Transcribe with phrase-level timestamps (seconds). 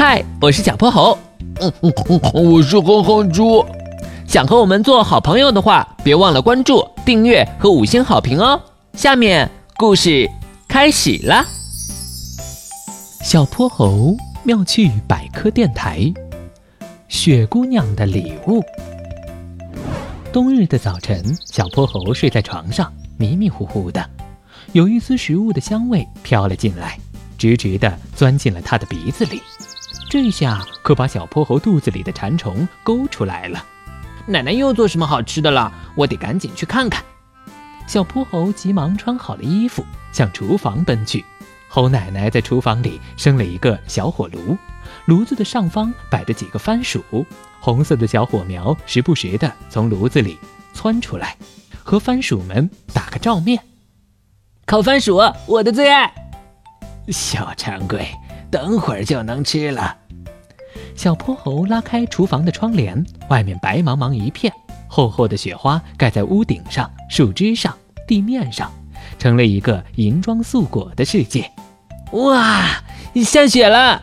[0.00, 1.18] 嗨，我是小泼猴。
[1.60, 3.66] 嗯嗯嗯，我是哼哼猪。
[4.28, 8.62] 想和我们做好朋友的话，别忘了关注、订阅和五星好评哦。
[8.92, 10.30] 下面故事
[10.68, 11.44] 开始啦。
[13.24, 16.14] 小泼猴妙趣百科电台，
[17.08, 18.62] 雪姑娘的礼物。
[20.32, 24.08] 冬日的早晨，小泼猴睡在床上，迷迷糊糊的，
[24.70, 26.96] 有一丝食物的香味飘了进来，
[27.36, 29.42] 直直的钻进了他的鼻子里。
[30.10, 33.62] 这下可把小泼猴肚子里的馋虫勾出来了。
[34.26, 35.72] 奶奶又做什么好吃的了？
[35.94, 37.04] 我得赶紧去看看。
[37.86, 41.24] 小泼猴急忙穿好了衣服，向厨房奔去。
[41.68, 44.56] 猴奶奶在厨房里生了一个小火炉，
[45.04, 47.02] 炉子的上方摆着几个番薯，
[47.60, 50.38] 红色的小火苗时不时地从炉子里
[50.72, 51.36] 窜出来，
[51.82, 53.62] 和番薯们打个照面。
[54.64, 56.10] 烤番薯，我的最爱。
[57.08, 58.06] 小馋鬼。
[58.50, 59.96] 等会儿就能吃了。
[60.94, 64.52] 小泼猴拉开厨房的窗帘，外面白茫茫一片，
[64.88, 68.72] 厚厚的雪花盖在屋顶上、树枝上、地面上，
[69.18, 71.50] 成了一个银装素裹的世界。
[72.12, 72.82] 哇，
[73.24, 74.02] 下雪了！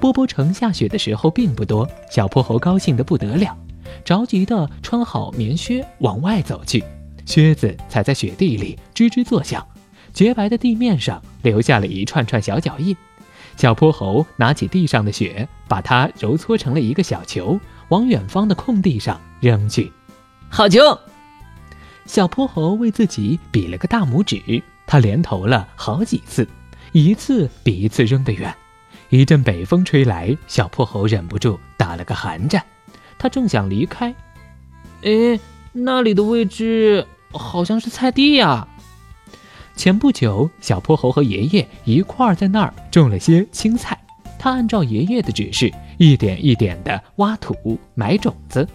[0.00, 3.56] 波波城下雪的时候并不多，小泼猴高兴得不得了，
[4.04, 6.84] 着急地穿好棉靴往外走去，
[7.24, 9.66] 靴子踩在雪地里吱吱作响，
[10.12, 12.96] 洁白的地面上留下了一串串小脚印。
[13.58, 19.92] 小泼猴拿起地上的雪，把它揉搓成了一个小球，往远方的空地上扔去。
[20.48, 20.78] 好球！
[22.06, 26.46] 小泼猴为自己比了个大拇指，他连投了好几次，
[26.92, 28.54] 一次比一次扔得远。
[29.08, 32.64] 一阵北风吹来，小泼猴忍不住打了个寒战。
[33.18, 34.14] 他正想离开，
[35.02, 35.40] 哎，
[35.72, 38.68] 那里的位置好像是菜地呀。
[39.78, 43.96] 前不久，小泼猴和爷爷一块儿在那儿种了些青菜。
[44.36, 48.66] 他按照爷爷的指示，一点一点地挖土、埋种子。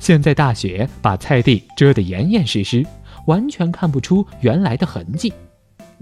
[0.00, 2.84] 现在大雪把菜地遮得严严实实，
[3.26, 5.32] 完全看不出原来的痕迹。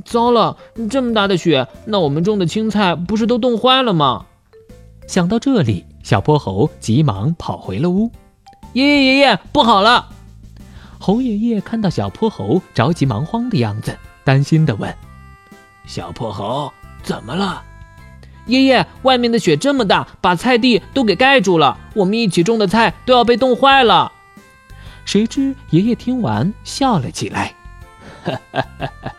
[0.02, 0.56] 糟了，
[0.88, 4.24] 这么大的雪，那我们种的青菜不是都冻坏了吗？
[5.06, 8.10] 想到这里，小泼猴急忙跑回了屋。
[8.72, 10.08] 爷爷，爷爷，不好了！
[10.98, 13.94] 猴爷爷看到小泼猴着急忙慌的样子。
[14.28, 14.94] 担心地问
[15.88, 16.70] ：“小破猴，
[17.02, 17.64] 怎么了？”
[18.44, 24.12] 爷爷，外面的雪这么大，把菜地都给盖住了，我们一起种的菜都要被冻坏了。
[25.06, 27.54] 谁知爷爷听完笑了起来
[28.22, 29.12] ：“哈哈哈哈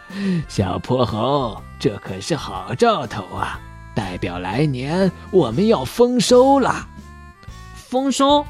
[0.47, 3.59] 小泼猴，这可是好兆头啊，
[3.95, 6.87] 代表来年我们要丰收了。”
[7.73, 8.45] 丰收？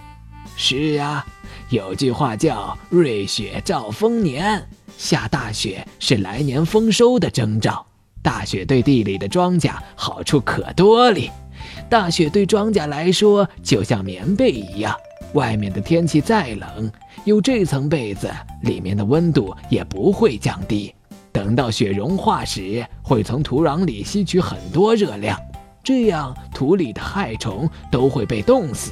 [0.58, 1.26] 是呀，
[1.70, 4.68] 有句话叫‘瑞雪兆丰年’。
[5.00, 7.86] 下大雪是来年丰收的征兆，
[8.22, 11.32] 大雪对地里的庄稼好处可多哩。
[11.90, 14.94] 大雪对庄稼来说就像棉被一样，
[15.36, 16.92] 外面的天气再冷，
[17.24, 18.30] 有这层被子，
[18.64, 20.94] 里面的温度也不会降低。
[21.32, 25.40] 等到雪融化时，会从土壤里吸取很多热量，
[25.82, 28.92] 这样土里的害虫都会被冻死。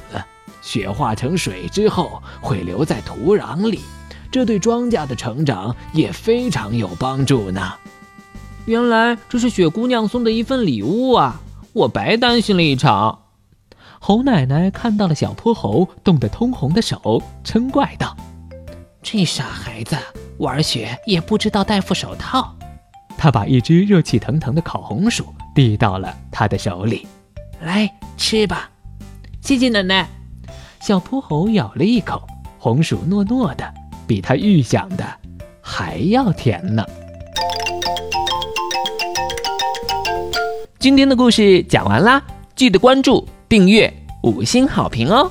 [0.62, 3.80] 雪化成水之后，会留在土壤里。
[4.30, 7.74] 这对庄稼的成长也非常有帮助呢。
[8.66, 11.40] 原来这是雪姑娘送的一份礼物啊！
[11.72, 13.20] 我白担心了一场。
[14.00, 18.16] 猴奶奶看到了小泼猴冻得通红的手，嗔怪道
[19.02, 19.96] ：“这傻孩子
[20.38, 22.54] 玩雪也不知道戴副手套。”
[23.16, 25.24] 她把一只热气腾腾的烤红薯
[25.54, 27.06] 递到了他的手里
[27.60, 28.70] ：“来吃吧。”
[29.40, 30.08] 谢谢奶奶。
[30.80, 32.22] 小泼猴咬了一口
[32.58, 33.74] 红薯，糯糯的。
[34.08, 35.04] 比他预想的
[35.60, 36.84] 还要甜呢。
[40.78, 42.22] 今天的故事讲完啦，
[42.56, 43.92] 记得关注、订阅、
[44.22, 45.30] 五星好评哦。